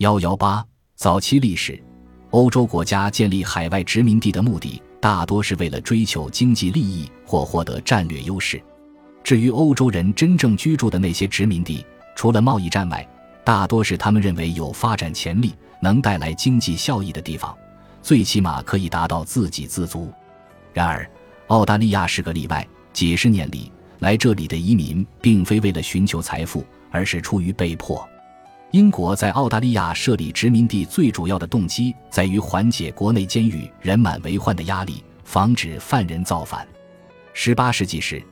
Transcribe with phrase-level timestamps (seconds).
[0.00, 0.64] 幺幺八
[0.96, 1.78] 早期历史，
[2.30, 8.58] 欧洲国家建立海外殖民地的目的，大多是为了追求经济利益或获得战略优势。
[9.22, 11.84] 至于欧洲人真正居住的那些殖民地，
[12.16, 13.06] 除了贸易战外，
[13.44, 17.54] 大多是他们认为有发展潜力、能带来经济效益的地方，
[18.00, 20.10] 最起码可以达到自给自足。
[20.72, 21.06] 然而，
[21.48, 22.66] 澳大利亚是个例外。
[22.94, 28.02] 几十年里，来这里的移民并非为了寻求财富，而是出于被迫。
[28.72, 36.66] 英国在澳大利亚设立殖民地最主要的动机在于缓解国内监狱人满为患的压力，防止犯人造反。
[37.32, 38.22] 十八世纪时，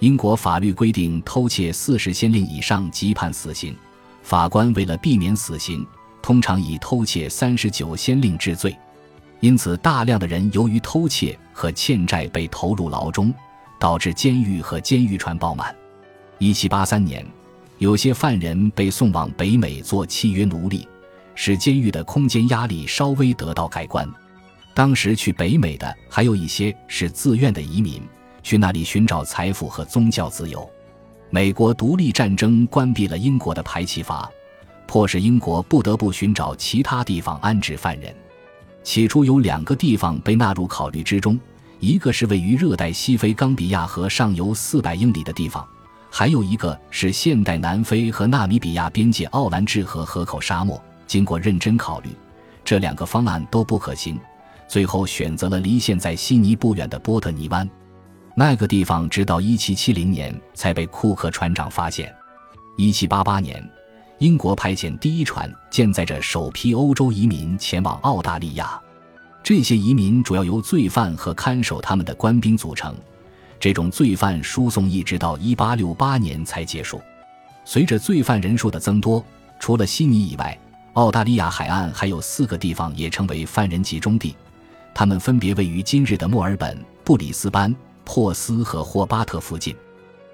[0.00, 3.74] 英国法律规定偷窃四十先令以上即判死刑，
[4.22, 5.86] 法官为了避免死刑，
[6.20, 8.76] 通常以偷窃三十九先令治罪。
[9.40, 13.32] 因此，大量的人由于偷窃和欠债被投入牢中，
[13.78, 15.74] 导致监狱和监狱船爆满。
[16.38, 17.24] 一七八三年。
[17.78, 20.88] 有些犯人被送往北美做契约奴隶，
[21.34, 24.08] 使监狱的空间压力稍微得到改观。
[24.72, 28.02] 当时去北美的还有一些是自愿的移民，
[28.42, 30.68] 去那里寻找财富和宗教自由。
[31.28, 34.30] 美国独立战争关闭了英国的排气阀，
[34.86, 38.14] 迫使英国不得不寻找其他地方安置犯人。
[38.82, 41.38] 起初有两个地方被纳入考虑之中，
[41.78, 45.66] 一个是位于热带西非冈比亚河上游四百英里的地方。
[46.18, 50.82] 还有一个是现代南非和纳米比亚边界奥兰治河河口沙漠。
[51.06, 52.08] 经过认真考虑，
[52.64, 54.18] 这两个方案都不可行，
[54.66, 57.68] 最后选择了离现在悉尼不远的波特尼湾。
[58.34, 62.10] 那个地方直到1770年才被库克船长发现。
[62.78, 63.70] 1788年，
[64.16, 68.80] 英国派遣第一船舰载着首批欧洲移民前往澳大利亚。
[69.42, 72.96] 这些移民主要由罪犯和看守他们的官兵组成。
[73.58, 77.00] 这种罪犯输送一直到1868年才结束。
[77.64, 79.24] 随着罪犯人数的增多，
[79.58, 80.56] 除了悉尼以外，
[80.92, 84.36] 澳大利亚海岸还有四个地方也成为犯人集中地，
[84.94, 89.74] 他们分别位于今日的墨尔本、布里斯班、珀斯和霍巴特附近。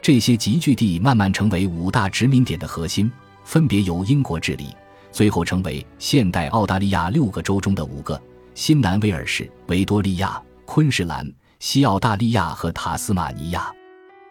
[0.00, 3.10] 这些集聚地慢慢成为五大殖民点的核心，
[3.44, 4.68] 分别由英国治理，
[5.10, 8.20] 最后成为现代澳大利亚六个州中的五个：
[8.54, 11.28] 新南威尔士、维多利亚、昆士兰。
[11.58, 13.72] 西澳大利亚和塔斯马尼亚，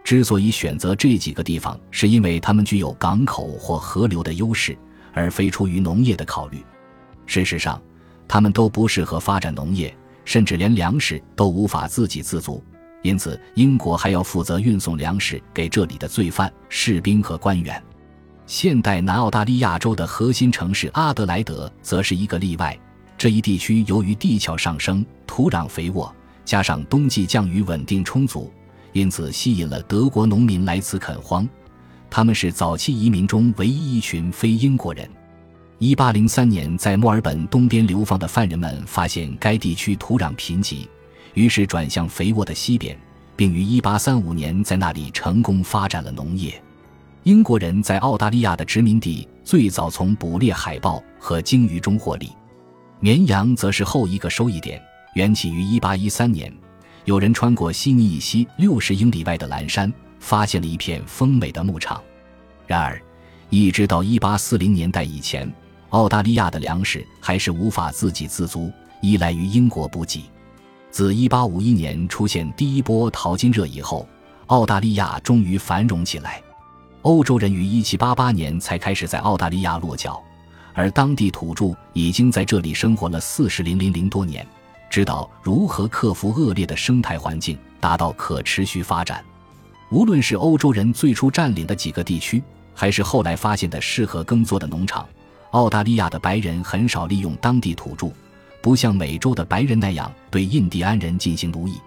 [0.03, 4.77] 之所以选择这几个地方，是因为它们具有港口或河流的优势，
[5.11, 6.63] 而非出于农业的考虑。
[7.25, 7.81] 事实上，
[8.27, 12.63] 它们都不适合发展农业，甚至连粮食都无法自给自足。
[13.01, 17.81] 因此，英国还要负责运送粮食给这里的罪犯、士兵和官员。
[18.45, 22.77] 现代南澳大利亚州的核心城市阿德莱德则是一个例外。
[23.17, 26.13] 这一地区由于地壳上升、土壤肥沃。
[26.45, 28.51] 加上冬季降雨稳定充足，
[28.93, 31.47] 因此吸引了德国农民来此垦荒。
[32.09, 35.09] 他们是早期移民中唯一一群非英国人。
[35.79, 40.87] 1803年，在墨尔本东边流放的犯人们发现该地区土壤贫瘠，
[41.33, 42.97] 于是转向肥沃的西边，
[43.35, 46.61] 并于1835年在那里成功发展了农业。
[47.23, 52.29] 英国人在澳大利亚的殖民地最早从捕猎海豹和鲸鱼中获利，
[53.01, 54.81] 绵羊则是后一个收益点。
[55.15, 56.53] 缘起于1813年，
[57.05, 62.03] 有人穿过悉尼以西六十英里外的蓝山，发现了一片丰美的牧场。
[62.67, 63.01] 然而，
[63.49, 65.49] 一直到1840年代以前，
[65.91, 68.69] 澳大利亚的粮食还是无法自给自足，
[69.01, 70.25] 依赖于英国补给。
[70.91, 74.05] 自1851年出现第一波淘金热以后，
[74.47, 76.41] 澳大利亚终于繁荣起来。
[77.03, 80.21] 欧洲人于1788年才开始在澳大利亚落脚，
[80.73, 84.45] 而当地土著已经在这里生活了四十零零零多年。
[84.95, 89.21] 知道如何克服恶劣的生态环境，达到可持续发展。
[89.91, 92.41] 无论是欧洲人最初占领的几个地区，
[92.73, 95.05] 还是后来发现的适合耕作的农场，
[95.51, 98.09] 澳大利亚的白人很少利用当地土著，
[98.61, 101.77] 不像美洲的白人那样对印第安人进行奴役。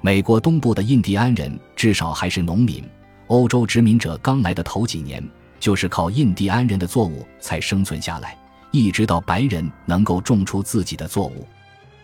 [0.00, 2.88] 美国东部的印第安人至少还是农民。
[3.26, 5.20] 欧洲殖民者刚来的头几年，
[5.58, 8.38] 就是靠印第安人的作物才生存下来，
[8.70, 11.44] 一直到白人能够种出自己的作物。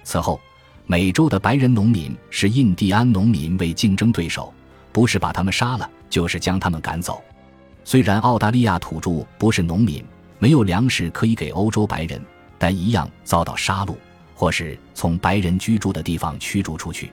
[0.03, 0.41] 此后，
[0.91, 4.53] 美洲的白人农民视印第安农民为竞争对手，
[4.91, 7.23] 不是把他们杀了，就是将他们赶走。
[7.85, 10.05] 虽然澳大利亚土著不是农民，
[10.41, 12.21] 没有粮食可以给欧洲白人，
[12.59, 13.95] 但一样遭到杀戮，
[14.35, 17.13] 或是从白人居住的地方驱逐出去。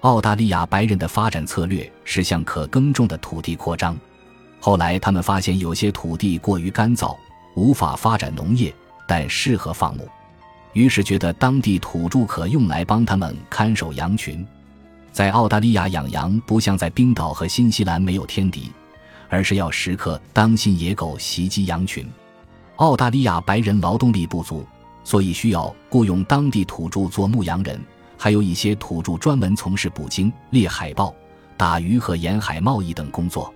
[0.00, 3.96] 澳大利亚白人的发展策略是向可耕种的土地扩张。
[4.60, 7.16] 后来，他们发现有些土地过于干燥，
[7.54, 8.74] 无法发展农业，
[9.08, 10.06] 但适合放牧。
[10.76, 14.46] 于是觉得当地土著可用来帮他们看守羊群，
[15.10, 18.70] 在澳大利亚养羊不像在冰岛和新西兰没有天敌，
[19.30, 22.06] 而是要时刻当心野狗袭击羊群。
[22.76, 24.66] 澳大利亚白人劳动力不足，
[25.02, 27.80] 所以需要雇佣当地土著做牧羊人，
[28.18, 31.14] 还有一些土著专门从事捕鲸、猎海豹、
[31.56, 33.50] 打鱼和沿海贸易等工作。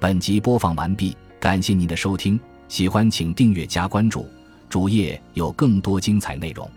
[0.00, 4.28] 本集播放完毕，感谢您的收听，喜欢请订阅加关注，
[4.68, 6.68] 主页有更多精彩内容。